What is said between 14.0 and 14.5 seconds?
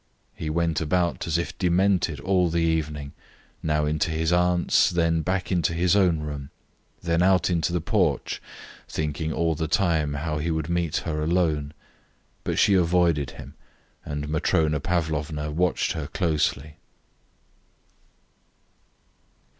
and